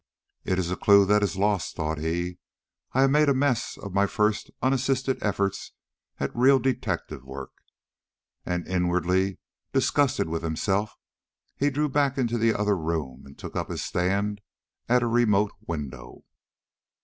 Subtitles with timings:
[0.43, 2.39] "It is a clue that is lost," thought he.
[2.91, 5.73] "I have made a mess of my first unassisted efforts
[6.19, 7.51] at real detective work."
[8.43, 9.37] And, inwardly
[9.73, 10.97] disgusted with himself,
[11.55, 14.41] he drew back into the other room and took up his stand
[14.89, 16.23] at a remote window.